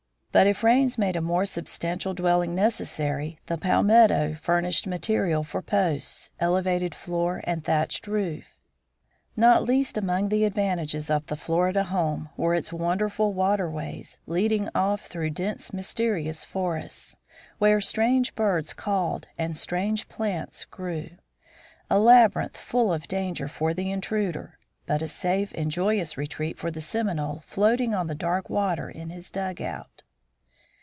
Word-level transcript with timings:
But 0.33 0.47
if 0.47 0.63
rains 0.63 0.97
made 0.97 1.17
a 1.17 1.21
more 1.21 1.45
substantial 1.45 2.13
dwelling 2.13 2.55
necessary 2.55 3.37
the 3.47 3.57
palmetto 3.57 4.35
furnished 4.41 4.87
material 4.87 5.43
for 5.43 5.61
posts, 5.61 6.29
elevated 6.39 6.95
floor, 6.95 7.41
and 7.43 7.65
thatched 7.65 8.07
roof. 8.07 8.45
Not 9.35 9.63
least 9.65 9.97
among 9.97 10.29
the 10.29 10.45
advantages 10.45 11.09
of 11.09 11.25
the 11.25 11.35
Florida 11.35 11.83
home 11.83 12.29
were 12.37 12.55
its 12.55 12.71
wonderful 12.71 13.33
waterways 13.33 14.19
leading 14.25 14.69
off 14.73 15.07
through 15.07 15.31
dense 15.31 15.73
mysterious 15.73 16.45
forests, 16.45 17.17
where 17.57 17.81
strange 17.81 18.33
birds 18.33 18.73
called 18.73 19.27
and 19.37 19.57
strange 19.57 20.07
plants 20.07 20.63
grew 20.63 21.09
a 21.89 21.99
labyrinth 21.99 22.55
full 22.55 22.93
of 22.93 23.09
danger 23.09 23.49
for 23.49 23.73
the 23.73 23.91
intruder, 23.91 24.57
but 24.85 25.01
a 25.01 25.09
safe 25.09 25.51
and 25.55 25.71
joyous 25.71 26.15
retreat 26.17 26.57
for 26.57 26.71
the 26.71 26.79
Seminole 26.79 27.43
floating 27.47 27.93
on 27.93 28.07
the 28.07 28.15
dark 28.15 28.49
water 28.49 28.89
in 28.89 29.09
his 29.09 29.29
dugout. 29.29 30.03